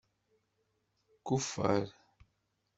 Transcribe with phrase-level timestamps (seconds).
[1.27, 1.83] Kuffer.